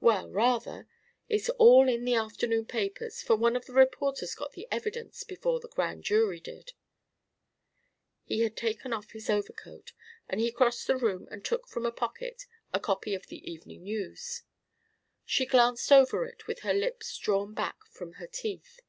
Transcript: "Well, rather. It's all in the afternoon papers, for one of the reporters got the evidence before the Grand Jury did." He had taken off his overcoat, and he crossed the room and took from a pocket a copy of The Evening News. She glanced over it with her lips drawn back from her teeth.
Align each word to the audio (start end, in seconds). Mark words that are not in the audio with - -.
"Well, 0.00 0.28
rather. 0.28 0.88
It's 1.28 1.48
all 1.50 1.88
in 1.88 2.04
the 2.04 2.16
afternoon 2.16 2.64
papers, 2.66 3.22
for 3.22 3.36
one 3.36 3.54
of 3.54 3.66
the 3.66 3.72
reporters 3.72 4.34
got 4.34 4.50
the 4.54 4.66
evidence 4.68 5.22
before 5.22 5.60
the 5.60 5.68
Grand 5.68 6.02
Jury 6.02 6.40
did." 6.40 6.72
He 8.24 8.40
had 8.40 8.56
taken 8.56 8.92
off 8.92 9.12
his 9.12 9.30
overcoat, 9.30 9.92
and 10.28 10.40
he 10.40 10.50
crossed 10.50 10.88
the 10.88 10.96
room 10.96 11.28
and 11.30 11.44
took 11.44 11.68
from 11.68 11.86
a 11.86 11.92
pocket 11.92 12.48
a 12.74 12.80
copy 12.80 13.14
of 13.14 13.28
The 13.28 13.48
Evening 13.48 13.84
News. 13.84 14.42
She 15.24 15.46
glanced 15.46 15.92
over 15.92 16.24
it 16.26 16.48
with 16.48 16.62
her 16.66 16.74
lips 16.74 17.16
drawn 17.16 17.54
back 17.54 17.76
from 17.92 18.14
her 18.14 18.26
teeth. 18.26 18.78